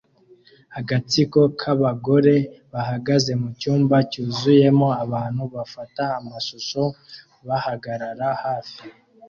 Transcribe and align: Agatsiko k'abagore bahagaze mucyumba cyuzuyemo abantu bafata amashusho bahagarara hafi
Agatsiko 0.79 1.39
k'abagore 1.59 2.35
bahagaze 2.73 3.31
mucyumba 3.41 3.95
cyuzuyemo 4.11 4.87
abantu 5.03 5.41
bafata 5.55 6.03
amashusho 6.19 6.81
bahagarara 7.47 8.27
hafi 8.43 8.81